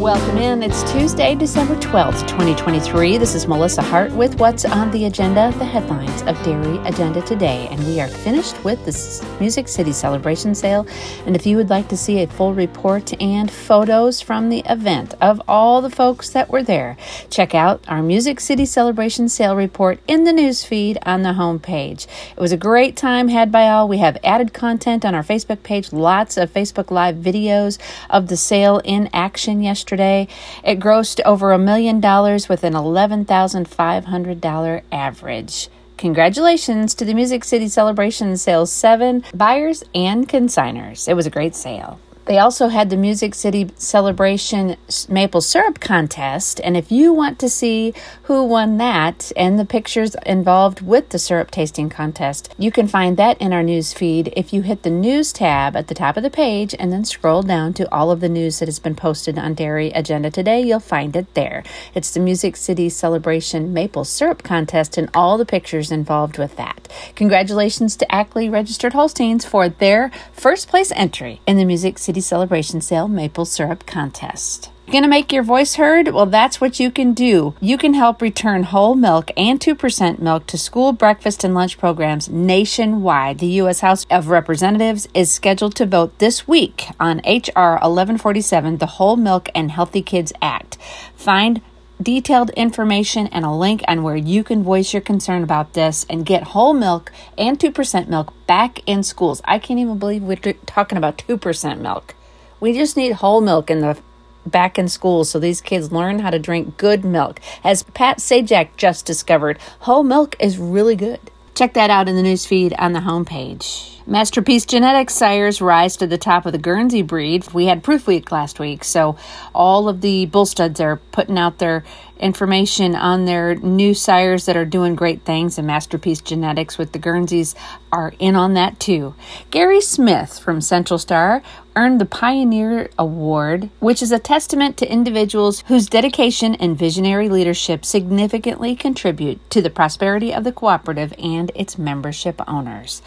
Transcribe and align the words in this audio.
Welcome 0.00 0.38
in. 0.38 0.62
It's 0.62 0.82
Tuesday, 0.90 1.34
December 1.34 1.74
12th, 1.76 2.26
2023. 2.26 3.18
This 3.18 3.34
is 3.34 3.46
Melissa 3.46 3.82
Hart 3.82 4.10
with 4.12 4.40
What's 4.40 4.64
on 4.64 4.90
the 4.92 5.04
Agenda, 5.04 5.52
the 5.58 5.64
headlines 5.66 6.22
of 6.22 6.42
Dairy 6.42 6.78
Agenda 6.88 7.20
Today. 7.20 7.68
And 7.70 7.78
we 7.86 8.00
are 8.00 8.08
finished 8.08 8.64
with 8.64 8.82
the 8.86 9.36
Music 9.40 9.68
City 9.68 9.92
Celebration 9.92 10.54
Sale. 10.54 10.86
And 11.26 11.36
if 11.36 11.44
you 11.44 11.58
would 11.58 11.68
like 11.68 11.86
to 11.88 11.98
see 11.98 12.22
a 12.22 12.26
full 12.26 12.54
report 12.54 13.12
and 13.20 13.50
photos 13.50 14.22
from 14.22 14.48
the 14.48 14.62
event 14.70 15.12
of 15.20 15.42
all 15.46 15.82
the 15.82 15.90
folks 15.90 16.30
that 16.30 16.48
were 16.48 16.62
there, 16.62 16.96
check 17.28 17.54
out 17.54 17.84
our 17.86 18.02
Music 18.02 18.40
City 18.40 18.64
Celebration 18.64 19.28
Sale 19.28 19.54
report 19.54 20.00
in 20.08 20.24
the 20.24 20.32
news 20.32 20.64
feed 20.64 20.96
on 21.04 21.24
the 21.24 21.34
homepage. 21.34 22.06
It 22.34 22.40
was 22.40 22.52
a 22.52 22.56
great 22.56 22.96
time 22.96 23.28
had 23.28 23.52
by 23.52 23.68
all. 23.68 23.86
We 23.86 23.98
have 23.98 24.16
added 24.24 24.54
content 24.54 25.04
on 25.04 25.14
our 25.14 25.22
Facebook 25.22 25.62
page, 25.62 25.92
lots 25.92 26.38
of 26.38 26.50
Facebook 26.50 26.90
Live 26.90 27.16
videos 27.16 27.76
of 28.08 28.28
the 28.28 28.38
sale 28.38 28.80
in 28.82 29.10
action 29.12 29.62
yesterday 29.62 29.90
It 30.00 30.80
grossed 30.80 31.20
over 31.24 31.52
a 31.52 31.58
million 31.58 32.00
dollars 32.00 32.48
with 32.48 32.64
an 32.64 32.72
$11,500 32.74 34.82
average. 34.90 35.68
Congratulations 35.96 36.94
to 36.94 37.04
the 37.04 37.14
Music 37.14 37.44
City 37.44 37.68
Celebration 37.68 38.36
Sales 38.38 38.72
7 38.72 39.22
buyers 39.34 39.84
and 39.94 40.28
consigners. 40.28 41.06
It 41.06 41.14
was 41.14 41.26
a 41.26 41.30
great 41.30 41.54
sale. 41.54 42.00
They 42.30 42.38
also 42.38 42.68
had 42.68 42.90
the 42.90 42.96
Music 42.96 43.34
City 43.34 43.72
Celebration 43.74 44.76
Maple 45.08 45.40
Syrup 45.40 45.80
Contest. 45.80 46.60
And 46.62 46.76
if 46.76 46.92
you 46.92 47.12
want 47.12 47.40
to 47.40 47.48
see 47.48 47.92
who 48.22 48.44
won 48.44 48.76
that 48.76 49.32
and 49.36 49.58
the 49.58 49.64
pictures 49.64 50.14
involved 50.24 50.80
with 50.80 51.08
the 51.08 51.18
syrup 51.18 51.50
tasting 51.50 51.90
contest, 51.90 52.54
you 52.56 52.70
can 52.70 52.86
find 52.86 53.16
that 53.16 53.40
in 53.40 53.52
our 53.52 53.64
news 53.64 53.92
feed 53.92 54.32
if 54.36 54.52
you 54.52 54.62
hit 54.62 54.84
the 54.84 54.90
news 54.90 55.32
tab 55.32 55.74
at 55.74 55.88
the 55.88 55.94
top 55.94 56.16
of 56.16 56.22
the 56.22 56.30
page 56.30 56.72
and 56.78 56.92
then 56.92 57.04
scroll 57.04 57.42
down 57.42 57.72
to 57.72 57.92
all 57.92 58.12
of 58.12 58.20
the 58.20 58.28
news 58.28 58.60
that 58.60 58.68
has 58.68 58.78
been 58.78 58.94
posted 58.94 59.36
on 59.36 59.54
Dairy 59.54 59.90
Agenda 59.90 60.30
today. 60.30 60.60
You'll 60.60 60.78
find 60.78 61.16
it 61.16 61.34
there. 61.34 61.64
It's 61.96 62.14
the 62.14 62.20
Music 62.20 62.54
City 62.54 62.88
Celebration 62.90 63.74
Maple 63.74 64.04
Syrup 64.04 64.44
Contest 64.44 64.96
and 64.96 65.10
all 65.14 65.36
the 65.36 65.44
pictures 65.44 65.90
involved 65.90 66.38
with 66.38 66.54
that. 66.54 66.86
Congratulations 67.16 67.96
to 67.96 68.14
Ackley 68.14 68.48
Registered 68.48 68.92
Holsteins 68.92 69.44
for 69.44 69.68
their 69.68 70.12
first 70.32 70.68
place 70.68 70.92
entry 70.92 71.40
in 71.44 71.56
the 71.56 71.64
Music 71.64 71.98
City 71.98 72.19
Celebration 72.20 72.80
Sale 72.80 73.08
Maple 73.08 73.44
Syrup 73.44 73.86
Contest. 73.86 74.70
Going 74.90 75.04
to 75.04 75.08
make 75.08 75.32
your 75.32 75.44
voice 75.44 75.76
heard? 75.76 76.08
Well, 76.08 76.26
that's 76.26 76.60
what 76.60 76.80
you 76.80 76.90
can 76.90 77.14
do. 77.14 77.54
You 77.60 77.78
can 77.78 77.94
help 77.94 78.20
return 78.20 78.64
whole 78.64 78.96
milk 78.96 79.30
and 79.36 79.60
2% 79.60 80.18
milk 80.18 80.48
to 80.48 80.58
school 80.58 80.92
breakfast 80.92 81.44
and 81.44 81.54
lunch 81.54 81.78
programs 81.78 82.28
nationwide. 82.28 83.38
The 83.38 83.46
U.S. 83.62 83.80
House 83.80 84.04
of 84.10 84.26
Representatives 84.26 85.06
is 85.14 85.30
scheduled 85.30 85.76
to 85.76 85.86
vote 85.86 86.18
this 86.18 86.48
week 86.48 86.88
on 86.98 87.20
H.R. 87.22 87.74
1147, 87.74 88.78
the 88.78 88.86
Whole 88.86 89.16
Milk 89.16 89.48
and 89.54 89.70
Healthy 89.70 90.02
Kids 90.02 90.32
Act. 90.42 90.76
Find 91.14 91.60
detailed 92.02 92.50
information 92.50 93.26
and 93.28 93.44
a 93.44 93.50
link 93.50 93.82
on 93.86 94.02
where 94.02 94.16
you 94.16 94.42
can 94.42 94.62
voice 94.62 94.92
your 94.92 95.02
concern 95.02 95.42
about 95.42 95.74
this 95.74 96.06
and 96.08 96.24
get 96.24 96.42
whole 96.42 96.72
milk 96.72 97.12
and 97.36 97.58
2% 97.58 98.08
milk 98.08 98.32
back 98.46 98.80
in 98.86 99.02
schools. 99.02 99.42
I 99.44 99.58
can't 99.58 99.80
even 99.80 99.98
believe 99.98 100.22
we're 100.22 100.54
talking 100.66 100.98
about 100.98 101.18
2% 101.18 101.80
milk. 101.80 102.14
We 102.58 102.72
just 102.72 102.96
need 102.96 103.12
whole 103.12 103.40
milk 103.40 103.70
in 103.70 103.80
the 103.80 103.98
back 104.46 104.78
in 104.78 104.88
school 104.88 105.24
so 105.24 105.38
these 105.38 105.60
kids 105.60 105.92
learn 105.92 106.20
how 106.20 106.30
to 106.30 106.38
drink 106.38 106.76
good 106.78 107.04
milk. 107.04 107.40
As 107.62 107.82
Pat 107.82 108.18
Sajak 108.18 108.70
just 108.76 109.04
discovered, 109.04 109.58
whole 109.80 110.02
milk 110.02 110.36
is 110.40 110.58
really 110.58 110.96
good. 110.96 111.20
Check 111.54 111.74
that 111.74 111.90
out 111.90 112.08
in 112.08 112.16
the 112.16 112.22
newsfeed 112.22 112.74
on 112.78 112.92
the 112.92 113.00
homepage. 113.00 113.99
Masterpiece 114.10 114.66
Genetics 114.66 115.14
sires 115.14 115.62
rise 115.62 115.96
to 115.98 116.06
the 116.08 116.18
top 116.18 116.44
of 116.44 116.50
the 116.50 116.58
Guernsey 116.58 117.02
breed. 117.02 117.46
We 117.54 117.66
had 117.66 117.84
Proof 117.84 118.08
Week 118.08 118.32
last 118.32 118.58
week, 118.58 118.82
so 118.82 119.14
all 119.54 119.88
of 119.88 120.00
the 120.00 120.26
bull 120.26 120.46
studs 120.46 120.80
are 120.80 120.96
putting 121.12 121.38
out 121.38 121.58
their 121.58 121.84
information 122.18 122.96
on 122.96 123.24
their 123.24 123.54
new 123.54 123.94
sires 123.94 124.46
that 124.46 124.56
are 124.56 124.64
doing 124.64 124.96
great 124.96 125.22
things, 125.22 125.58
and 125.58 125.66
Masterpiece 125.68 126.20
Genetics 126.20 126.76
with 126.76 126.90
the 126.90 126.98
Guernseys 126.98 127.54
are 127.92 128.12
in 128.18 128.34
on 128.34 128.54
that 128.54 128.80
too. 128.80 129.14
Gary 129.52 129.80
Smith 129.80 130.40
from 130.40 130.60
Central 130.60 130.98
Star 130.98 131.40
earned 131.76 132.00
the 132.00 132.04
Pioneer 132.04 132.90
Award, 132.98 133.70
which 133.78 134.02
is 134.02 134.10
a 134.10 134.18
testament 134.18 134.76
to 134.78 134.92
individuals 134.92 135.62
whose 135.68 135.88
dedication 135.88 136.56
and 136.56 136.76
visionary 136.76 137.28
leadership 137.28 137.84
significantly 137.84 138.74
contribute 138.74 139.48
to 139.50 139.62
the 139.62 139.70
prosperity 139.70 140.34
of 140.34 140.42
the 140.42 140.50
cooperative 140.50 141.14
and 141.16 141.52
its 141.54 141.78
membership 141.78 142.42
owners. 142.48 143.02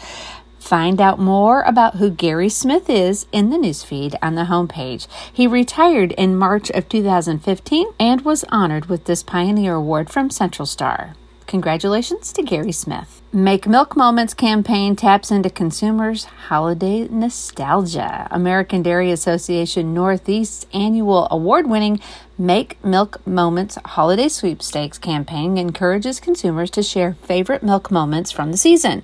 Find 0.64 0.98
out 0.98 1.18
more 1.18 1.60
about 1.60 1.96
who 1.96 2.08
Gary 2.08 2.48
Smith 2.48 2.88
is 2.88 3.26
in 3.32 3.50
the 3.50 3.58
newsfeed 3.58 4.14
on 4.22 4.34
the 4.34 4.44
homepage. 4.44 5.06
He 5.30 5.46
retired 5.46 6.12
in 6.12 6.36
March 6.36 6.70
of 6.70 6.88
2015 6.88 7.88
and 8.00 8.22
was 8.22 8.46
honored 8.48 8.86
with 8.86 9.04
this 9.04 9.22
Pioneer 9.22 9.74
Award 9.74 10.08
from 10.08 10.30
Central 10.30 10.64
Star. 10.64 11.16
Congratulations 11.46 12.32
to 12.32 12.42
Gary 12.42 12.72
Smith. 12.72 13.20
Make 13.30 13.66
Milk 13.66 13.94
Moments 13.94 14.32
campaign 14.32 14.96
taps 14.96 15.30
into 15.30 15.50
consumers' 15.50 16.24
holiday 16.24 17.08
nostalgia. 17.08 18.26
American 18.30 18.82
Dairy 18.82 19.10
Association 19.10 19.92
Northeast's 19.92 20.64
annual 20.72 21.28
award 21.30 21.68
winning 21.68 22.00
Make 22.38 22.82
Milk 22.82 23.24
Moments 23.26 23.76
holiday 23.84 24.28
sweepstakes 24.28 24.96
campaign 24.96 25.58
encourages 25.58 26.20
consumers 26.20 26.70
to 26.70 26.82
share 26.82 27.18
favorite 27.22 27.62
milk 27.62 27.90
moments 27.90 28.32
from 28.32 28.50
the 28.50 28.56
season. 28.56 29.02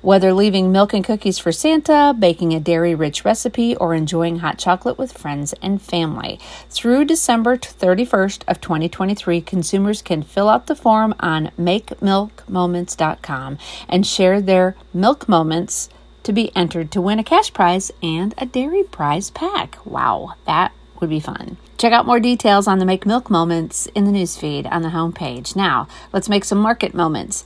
Whether 0.00 0.32
leaving 0.32 0.70
milk 0.70 0.94
and 0.94 1.04
cookies 1.04 1.40
for 1.40 1.50
Santa, 1.50 2.14
baking 2.16 2.54
a 2.54 2.60
dairy 2.60 2.94
rich 2.94 3.24
recipe, 3.24 3.74
or 3.76 3.94
enjoying 3.94 4.38
hot 4.38 4.56
chocolate 4.56 4.96
with 4.96 5.12
friends 5.12 5.54
and 5.60 5.82
family. 5.82 6.38
Through 6.70 7.06
December 7.06 7.56
31st 7.56 8.44
of 8.46 8.60
2023, 8.60 9.40
consumers 9.40 10.00
can 10.00 10.22
fill 10.22 10.48
out 10.48 10.68
the 10.68 10.76
form 10.76 11.16
on 11.18 11.50
makemilkmoments.com 11.58 13.58
and 13.88 14.06
share 14.06 14.40
their 14.40 14.76
milk 14.94 15.28
moments 15.28 15.88
to 16.22 16.32
be 16.32 16.54
entered 16.54 16.92
to 16.92 17.00
win 17.00 17.18
a 17.18 17.24
cash 17.24 17.52
prize 17.52 17.90
and 18.00 18.34
a 18.38 18.46
dairy 18.46 18.84
prize 18.84 19.30
pack. 19.30 19.84
Wow, 19.84 20.34
that 20.46 20.70
would 21.00 21.10
be 21.10 21.20
fun. 21.20 21.56
Check 21.76 21.92
out 21.92 22.06
more 22.06 22.20
details 22.20 22.68
on 22.68 22.78
the 22.78 22.84
Make 22.84 23.06
Milk 23.06 23.30
Moments 23.30 23.86
in 23.94 24.04
the 24.04 24.12
newsfeed 24.12 24.70
on 24.70 24.82
the 24.82 24.90
homepage. 24.90 25.56
Now, 25.56 25.88
let's 26.12 26.28
make 26.28 26.44
some 26.44 26.58
market 26.58 26.94
moments. 26.94 27.44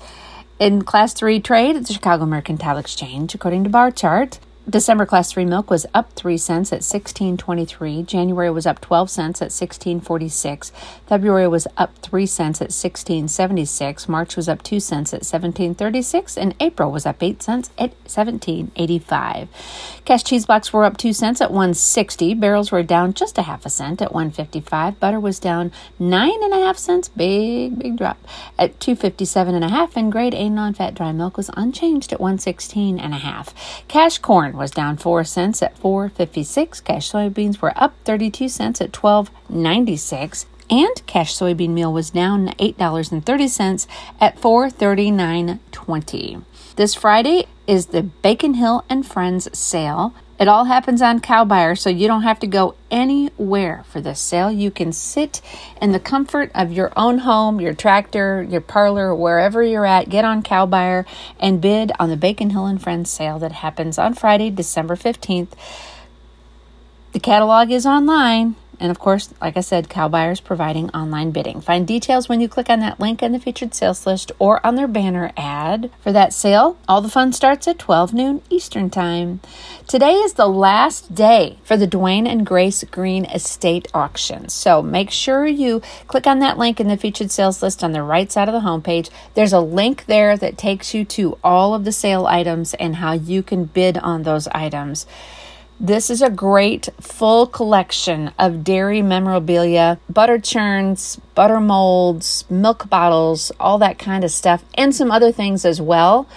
In 0.59 0.83
Class 0.83 1.13
3 1.15 1.41
trade 1.41 1.77
at 1.77 1.87
the 1.87 1.93
Chicago 1.93 2.25
Mercantile 2.27 2.79
Exchange, 2.79 3.35
according 3.35 3.65
to 3.65 3.71
Bar 3.71 3.91
Chart, 3.91 4.39
December 4.71 5.05
class 5.05 5.33
3 5.33 5.45
milk 5.45 5.71
was 5.71 5.87
up 5.93 6.13
3 6.13 6.39
cents 6.39 6.73
at 6.73 6.83
16.23. 6.83 8.07
January 8.07 8.49
was 8.49 8.65
up 8.65 8.81
12 8.81 9.11
cents 9.11 9.43
at 9.43 9.49
16.46. 9.49 10.71
February 11.09 11.49
was 11.49 11.67
up 11.77 11.99
3 11.99 12.27
cents 12.27 12.63
at 12.63 12.71
16.76. 12.71 14.09
March 14.09 14.37
was 14.37 14.49
up 14.49 14.63
2 14.63 14.79
cents 14.79 15.13
at 15.13 15.23
17.36 15.23 16.37
and 16.37 16.55
April 16.61 16.93
was 16.93 17.05
up 17.05 17.21
8 17.21 17.43
cents 17.43 17.71
at 17.77 17.93
17.85. 18.05 19.49
Cash 20.05 20.23
cheese 20.23 20.47
blocks 20.47 20.73
were 20.73 20.85
up 20.85 20.97
2 20.97 21.13
cents 21.13 21.41
at 21.41 21.51
160. 21.51 22.35
Barrels 22.35 22.71
were 22.71 22.85
down 22.85 23.15
just 23.15 23.39
a 23.39 23.43
half 23.43 23.67
a 23.67 23.71
cent 23.71 24.01
at 24.01 24.13
155. 24.13 25.01
Butter 25.01 25.19
was 25.19 25.41
down 25.41 25.73
9 25.99 26.31
and 26.41 26.55
a 26.55 26.65
half 26.65 26.79
cents, 26.79 27.09
big 27.09 27.81
big 27.81 27.97
drop 27.97 28.19
at 28.57 28.79
257 28.79 29.57
and 29.57 29.65
a 29.65 29.69
half 29.69 29.97
and 29.97 30.13
grade 30.13 30.35
A 30.35 30.49
non-fat 30.49 30.95
dry 30.95 31.11
milk 31.11 31.37
was 31.37 31.51
unchanged 31.57 32.13
at 32.13 32.21
116 32.21 33.01
and 33.01 33.13
a 33.13 33.19
half. 33.19 33.53
Cash 33.89 34.19
corn 34.19 34.52
was 34.55 34.71
down 34.71 34.97
4 34.97 35.25
cents 35.25 35.63
at 35.63 35.79
4.56. 35.79 36.85
Cash 36.85 37.11
soybeans 37.11 37.61
were 37.61 37.73
up 37.77 37.95
32 38.05 38.49
cents 38.49 38.81
at 38.81 38.93
12.96 38.93 40.47
and 40.71 41.05
cash 41.07 41.35
soybean 41.35 41.71
meal 41.71 41.93
was 41.93 42.11
down 42.11 42.49
$8.30 42.49 43.87
at 44.21 44.41
439.20. 44.41 46.45
This 46.77 46.95
Friday 46.95 47.47
is 47.67 47.87
the 47.87 48.03
Bacon 48.03 48.55
Hill 48.55 48.85
and 48.89 49.05
Friends 49.07 49.49
sale. 49.57 50.15
It 50.41 50.49
all 50.49 50.65
happens 50.65 51.01
on 51.01 51.21
Cowbuyer, 51.21 51.79
so 51.79 51.89
you 51.89 52.09
don't 52.09 52.23
have 52.23 52.41
to 52.41 52.47
go 52.47 52.75
anywhere 52.91 53.85
for 53.89 54.01
this 54.01 54.19
sale. 54.19 54.51
You 54.51 54.71
can 54.71 54.93
sit 54.93 55.41
in 55.81 55.93
the 55.93 56.01
comfort 56.01 56.51
of 56.55 56.73
your 56.73 56.93
own 56.97 57.19
home, 57.19 57.61
your 57.61 57.75
tractor, 57.75 58.43
your 58.43 58.61
parlor, 58.61 59.15
wherever 59.15 59.63
you're 59.63 59.87
at. 59.87 60.09
Get 60.09 60.25
on 60.25 60.43
Cowbuyer 60.43 61.05
and 61.39 61.61
bid 61.61 61.93
on 62.01 62.09
the 62.09 62.17
Bacon 62.17 62.51
Hill 62.51 62.67
and 62.67 62.83
Friends 62.83 63.11
sale 63.11 63.39
that 63.39 63.53
happens 63.53 63.99
on 63.99 64.15
Friday, 64.15 64.51
December 64.51 64.97
15th. 64.97 65.53
The 67.13 67.21
catalog 67.21 67.71
is 67.71 67.87
online 67.87 68.57
and 68.83 68.91
of 68.91 68.99
course, 68.99 69.33
like 69.41 69.57
I 69.57 69.61
said, 69.61 69.89
Cowbuyers 69.89 70.43
providing 70.43 70.91
online 70.91 71.31
bidding. 71.31 71.61
Find 71.61 71.87
details 71.87 72.29
when 72.29 72.41
you 72.41 72.49
click 72.49 72.69
on 72.69 72.81
that 72.81 72.99
link 72.99 73.23
in 73.23 73.31
the 73.31 73.39
featured 73.39 73.77
sales 73.77 74.05
list 74.09 74.33
or 74.41 74.65
on 74.67 74.75
their 74.75 74.89
banner 74.89 75.31
ad 75.37 75.89
for 76.01 76.11
that 76.11 76.33
sale. 76.33 76.77
All 76.89 77.01
the 77.01 77.09
fun 77.09 77.33
starts 77.33 77.69
at 77.69 77.79
12 77.79 78.13
noon 78.13 78.43
Eastern 78.51 78.91
Time. 78.91 79.39
Today 79.87 80.15
is 80.15 80.33
the 80.33 80.49
last 80.49 81.15
day 81.15 81.59
for 81.63 81.77
the 81.77 81.87
Dwayne 81.87 82.27
and 82.29 82.45
Grace 82.45 82.83
Green 82.91 83.25
Estate 83.27 83.87
auction. 83.95 84.49
So 84.49 84.83
make 84.83 85.13
sure 85.13 85.47
you 85.47 85.81
click 86.09 86.27
on 86.27 86.41
that 86.41 86.59
link 86.59 86.81
in 86.81 86.89
the 86.89 86.97
featured 86.97 87.31
sales 87.31 87.63
list 87.63 87.85
on 87.85 87.93
the 87.93 88.03
right 88.03 88.33
side 88.33 88.49
of 88.49 88.53
the 88.53 88.69
homepage. 88.69 89.11
There's 89.35 89.53
a 89.53 89.61
link 89.61 90.07
there 90.07 90.37
that 90.37 90.59
takes 90.59 90.93
you 90.93 91.05
to 91.05 91.39
all 91.45 91.75
of 91.75 91.85
the 91.85 91.93
sale 91.93 92.27
items 92.27 92.75
and 92.75 92.97
how 92.97 93.13
you 93.13 93.45
can 93.45 93.67
bid 93.67 93.97
on 93.99 94.25
those 94.25 94.49
items. 94.49 95.07
This 95.81 96.11
is 96.11 96.23
a 96.23 96.31
great 96.31 96.89
full 97.01 97.47
collection 97.47 98.31
of 98.39 98.63
dairy 98.63 99.03
memorabilia, 99.03 99.99
butter 100.09 100.39
churns, 100.39 101.17
butter 101.35 101.59
molds, 101.59 102.45
milk 102.49 102.89
bottles, 102.89 103.51
all 103.59 103.79
that 103.79 103.99
kind 103.99 104.23
of 104.23 104.31
stuff, 104.31 104.65
and 104.75 104.95
some 104.95 105.11
other 105.11 105.33
things 105.33 105.65
as 105.65 105.81
well. 105.81 106.29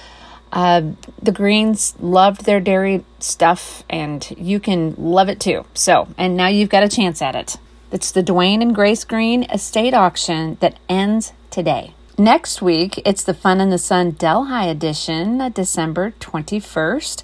Uh, 0.51 0.91
the 1.21 1.31
Greens 1.31 1.95
loved 1.99 2.45
their 2.45 2.59
dairy 2.59 3.03
stuff, 3.19 3.83
and 3.89 4.33
you 4.37 4.59
can 4.59 4.95
love 4.97 5.29
it 5.29 5.39
too. 5.39 5.65
So, 5.73 6.07
and 6.17 6.35
now 6.35 6.47
you've 6.47 6.69
got 6.69 6.83
a 6.83 6.89
chance 6.89 7.21
at 7.21 7.35
it. 7.35 7.57
It's 7.91 8.11
the 8.11 8.23
Dwayne 8.23 8.61
and 8.61 8.73
Grace 8.73 9.03
Green 9.03 9.43
estate 9.43 9.93
auction 9.93 10.57
that 10.61 10.79
ends 10.89 11.33
today. 11.51 11.93
Next 12.17 12.61
week, 12.61 13.01
it's 13.05 13.23
the 13.23 13.33
Fun 13.33 13.59
in 13.59 13.69
the 13.69 13.77
Sun 13.77 14.11
Delhi 14.11 14.69
edition, 14.69 15.51
December 15.53 16.13
21st. 16.19 17.21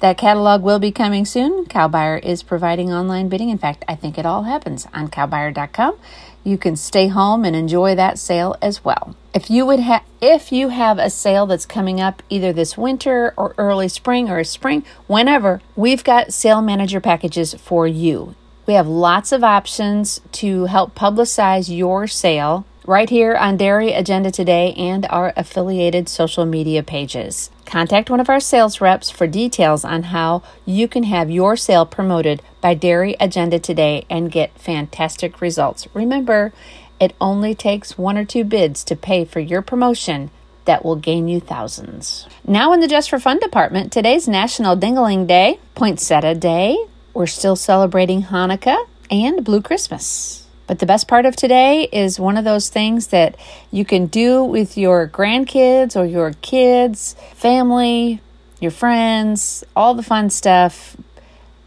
That 0.00 0.16
catalog 0.16 0.62
will 0.62 0.78
be 0.78 0.92
coming 0.92 1.24
soon. 1.24 1.64
Cowbuyer 1.64 2.22
is 2.22 2.44
providing 2.44 2.92
online 2.92 3.28
bidding. 3.28 3.48
In 3.48 3.58
fact, 3.58 3.84
I 3.88 3.96
think 3.96 4.16
it 4.16 4.24
all 4.24 4.44
happens 4.44 4.86
on 4.94 5.08
cowbuyer.com. 5.08 5.98
You 6.44 6.56
can 6.56 6.76
stay 6.76 7.08
home 7.08 7.44
and 7.44 7.56
enjoy 7.56 7.96
that 7.96 8.18
sale 8.18 8.56
as 8.62 8.84
well. 8.84 9.16
If 9.34 9.50
you 9.50 9.66
would 9.66 9.80
have 9.80 10.02
if 10.20 10.52
you 10.52 10.68
have 10.68 10.98
a 10.98 11.10
sale 11.10 11.46
that's 11.46 11.66
coming 11.66 12.00
up 12.00 12.22
either 12.30 12.52
this 12.52 12.78
winter 12.78 13.34
or 13.36 13.54
early 13.58 13.88
spring 13.88 14.30
or 14.30 14.42
spring, 14.44 14.84
whenever, 15.08 15.60
we've 15.74 16.04
got 16.04 16.32
sale 16.32 16.62
manager 16.62 17.00
packages 17.00 17.54
for 17.54 17.86
you. 17.86 18.36
We 18.66 18.74
have 18.74 18.86
lots 18.86 19.32
of 19.32 19.42
options 19.42 20.20
to 20.32 20.66
help 20.66 20.94
publicize 20.94 21.74
your 21.74 22.06
sale 22.06 22.66
right 22.88 23.10
here 23.10 23.34
on 23.34 23.58
Dairy 23.58 23.92
Agenda 23.92 24.30
Today 24.30 24.72
and 24.72 25.04
our 25.10 25.34
affiliated 25.36 26.08
social 26.08 26.46
media 26.46 26.82
pages. 26.82 27.50
Contact 27.66 28.08
one 28.08 28.18
of 28.18 28.30
our 28.30 28.40
sales 28.40 28.80
reps 28.80 29.10
for 29.10 29.26
details 29.26 29.84
on 29.84 30.04
how 30.04 30.42
you 30.64 30.88
can 30.88 31.02
have 31.02 31.30
your 31.30 31.54
sale 31.54 31.84
promoted 31.84 32.40
by 32.62 32.72
Dairy 32.72 33.14
Agenda 33.20 33.58
Today 33.58 34.06
and 34.08 34.32
get 34.32 34.58
fantastic 34.58 35.42
results. 35.42 35.86
Remember, 35.92 36.54
it 36.98 37.14
only 37.20 37.54
takes 37.54 37.98
one 37.98 38.16
or 38.16 38.24
two 38.24 38.42
bids 38.42 38.82
to 38.84 38.96
pay 38.96 39.26
for 39.26 39.40
your 39.40 39.60
promotion 39.60 40.30
that 40.64 40.82
will 40.82 40.96
gain 40.96 41.28
you 41.28 41.40
thousands. 41.40 42.26
Now, 42.46 42.72
in 42.72 42.80
the 42.80 42.88
Just 42.88 43.10
for 43.10 43.18
Fun 43.18 43.38
department, 43.38 43.92
today's 43.92 44.26
National 44.26 44.78
Dingaling 44.78 45.26
Day, 45.26 45.60
Poinsettia 45.74 46.34
Day. 46.34 46.86
We're 47.12 47.26
still 47.26 47.54
celebrating 47.54 48.22
Hanukkah 48.22 48.86
and 49.10 49.44
Blue 49.44 49.60
Christmas. 49.60 50.47
But 50.68 50.78
the 50.78 50.86
best 50.86 51.08
part 51.08 51.26
of 51.26 51.34
today 51.34 51.88
is 51.90 52.20
one 52.20 52.36
of 52.36 52.44
those 52.44 52.68
things 52.68 53.08
that 53.08 53.36
you 53.72 53.84
can 53.84 54.06
do 54.06 54.44
with 54.44 54.76
your 54.76 55.08
grandkids 55.08 55.96
or 55.96 56.04
your 56.04 56.34
kids, 56.42 57.16
family, 57.34 58.20
your 58.60 58.70
friends, 58.70 59.64
all 59.74 59.94
the 59.94 60.02
fun 60.02 60.30
stuff. 60.30 60.96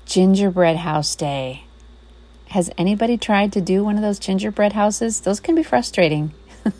Gingerbread 0.05 0.77
House 0.77 1.15
Day. 1.15 1.63
Has 2.49 2.69
anybody 2.77 3.17
tried 3.17 3.53
to 3.53 3.61
do 3.61 3.83
one 3.83 3.95
of 3.95 4.01
those 4.01 4.19
gingerbread 4.19 4.73
houses? 4.73 5.21
Those 5.21 5.39
can 5.39 5.55
be 5.55 5.63
frustrating. 5.63 6.33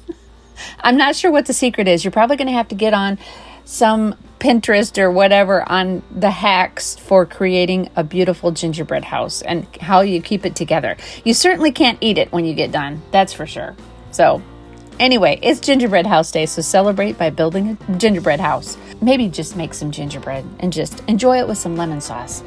I'm 0.81 0.97
not 0.97 1.15
sure 1.15 1.31
what 1.31 1.45
the 1.45 1.53
secret 1.53 1.87
is. 1.87 2.03
You're 2.03 2.11
probably 2.11 2.35
going 2.35 2.49
to 2.49 2.53
have 2.53 2.67
to 2.67 2.75
get 2.75 2.93
on 2.93 3.17
some 3.65 4.15
Pinterest 4.39 4.97
or 4.97 5.11
whatever 5.11 5.69
on 5.71 6.01
the 6.09 6.31
hacks 6.31 6.95
for 6.95 7.27
creating 7.27 7.89
a 7.95 8.03
beautiful 8.03 8.51
gingerbread 8.51 9.05
house 9.05 9.43
and 9.43 9.67
how 9.77 10.01
you 10.01 10.19
keep 10.19 10.45
it 10.45 10.55
together. 10.55 10.97
You 11.23 11.35
certainly 11.35 11.71
can't 11.71 11.99
eat 12.01 12.17
it 12.17 12.31
when 12.31 12.45
you 12.45 12.55
get 12.55 12.71
done, 12.71 13.01
that's 13.11 13.33
for 13.33 13.45
sure. 13.45 13.75
So, 14.09 14.41
anyway, 14.99 15.39
it's 15.43 15.59
gingerbread 15.59 16.07
house 16.07 16.31
day, 16.31 16.47
so 16.47 16.63
celebrate 16.63 17.19
by 17.19 17.29
building 17.29 17.77
a 17.87 17.97
gingerbread 17.97 18.39
house. 18.39 18.77
Maybe 18.99 19.29
just 19.29 19.55
make 19.55 19.75
some 19.75 19.91
gingerbread 19.91 20.43
and 20.59 20.73
just 20.73 21.01
enjoy 21.07 21.37
it 21.37 21.47
with 21.47 21.59
some 21.59 21.75
lemon 21.75 22.01
sauce. 22.01 22.43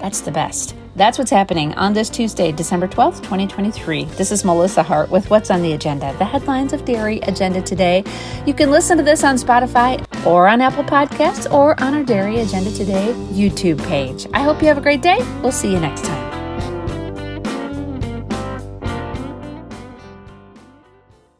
That's 0.00 0.22
the 0.22 0.32
best. 0.32 0.74
That's 0.96 1.18
what's 1.18 1.30
happening 1.30 1.74
on 1.74 1.92
this 1.92 2.08
Tuesday, 2.08 2.52
December 2.52 2.88
12th, 2.88 3.18
2023. 3.18 4.06
This 4.16 4.32
is 4.32 4.46
Melissa 4.46 4.82
Hart 4.82 5.10
with 5.10 5.28
What's 5.28 5.50
on 5.50 5.60
the 5.60 5.74
Agenda, 5.74 6.16
the 6.16 6.24
headlines 6.24 6.72
of 6.72 6.86
Dairy 6.86 7.18
Agenda 7.20 7.60
Today. 7.60 8.02
You 8.46 8.54
can 8.54 8.70
listen 8.70 8.96
to 8.96 9.02
this 9.02 9.22
on 9.22 9.36
Spotify 9.36 10.02
or 10.24 10.48
on 10.48 10.62
Apple 10.62 10.84
Podcasts 10.84 11.52
or 11.52 11.78
on 11.82 11.92
our 11.92 12.02
Dairy 12.02 12.40
Agenda 12.40 12.72
Today 12.72 13.12
YouTube 13.28 13.86
page. 13.86 14.26
I 14.32 14.42
hope 14.42 14.62
you 14.62 14.68
have 14.68 14.78
a 14.78 14.80
great 14.80 15.02
day. 15.02 15.18
We'll 15.42 15.52
see 15.52 15.70
you 15.70 15.80
next 15.80 16.06
time. 16.06 16.25